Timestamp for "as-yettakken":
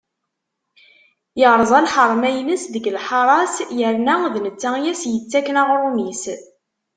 4.91-5.59